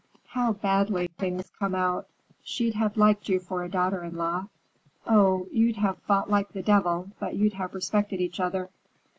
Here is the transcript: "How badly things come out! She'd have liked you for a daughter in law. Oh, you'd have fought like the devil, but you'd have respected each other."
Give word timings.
"How 0.29 0.53
badly 0.53 1.11
things 1.19 1.51
come 1.59 1.75
out! 1.75 2.07
She'd 2.43 2.73
have 2.73 2.97
liked 2.97 3.29
you 3.29 3.39
for 3.39 3.63
a 3.63 3.69
daughter 3.69 4.01
in 4.03 4.15
law. 4.15 4.47
Oh, 5.05 5.47
you'd 5.51 5.75
have 5.75 5.99
fought 5.99 6.27
like 6.27 6.53
the 6.53 6.63
devil, 6.63 7.11
but 7.19 7.35
you'd 7.35 7.53
have 7.53 7.75
respected 7.75 8.19
each 8.19 8.39
other." 8.39 8.71